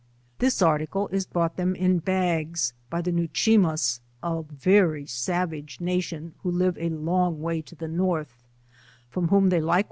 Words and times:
—This 0.39 0.63
article. 0.63 1.09
is 1.09 1.27
brought 1.27 1.57
them 1.57 1.75
in 1.75 1.99
bags 1.99 2.73
by 2.89 3.03
the 3.03 3.11
Ne'wchemass, 3.11 3.99
a 4.23 4.41
very 4.41 5.05
savage 5.05 5.79
nation 5.79 6.33
who 6.39 6.49
live 6.49 6.75
a 6.79 6.89
long 6.89 7.39
way 7.39 7.61
to 7.61 7.75
the 7.75 7.87
North, 7.87 8.43
from 9.11 9.27
whom 9.27 9.49
they 9.49 9.61
like 9.61 9.79